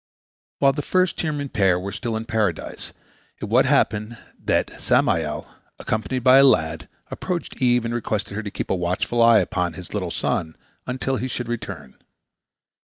While 0.57 0.73
the 0.73 0.81
first 0.81 1.21
human 1.21 1.49
pair 1.49 1.79
were 1.79 1.91
still 1.91 2.17
in 2.17 2.25
Paradise, 2.25 2.91
it 3.39 3.45
once 3.45 3.67
happened 3.67 4.17
that 4.43 4.81
Samael, 4.81 5.47
accompanied 5.77 6.23
by 6.23 6.39
a 6.39 6.43
lad, 6.43 6.89
approached 7.11 7.61
Eve 7.61 7.85
and 7.85 7.93
requested 7.93 8.35
her 8.35 8.41
to 8.41 8.49
keep 8.49 8.71
a 8.71 8.75
watchful 8.75 9.21
eye 9.21 9.41
upon 9.41 9.73
his 9.73 9.93
little 9.93 10.09
son 10.09 10.55
until 10.87 11.17
he 11.17 11.27
should 11.27 11.47
return. 11.47 11.99